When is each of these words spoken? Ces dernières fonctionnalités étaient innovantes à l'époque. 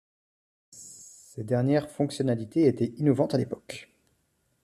Ces 0.71 1.43
dernières 1.43 1.87
fonctionnalités 1.91 2.65
étaient 2.65 2.91
innovantes 2.97 3.35
à 3.35 3.37
l'époque. 3.37 3.87